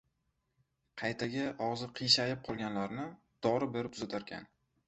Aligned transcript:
Qaytaga 1.01 1.43
og‘zi 1.67 1.89
qiyshayib 2.01 2.43
qolganlami 2.49 3.07
dori 3.49 3.73
berib 3.77 3.99
tuzatarkan. 3.99 4.53